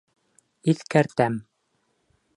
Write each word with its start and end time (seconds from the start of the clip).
Иҫкәртәм! 0.73 1.39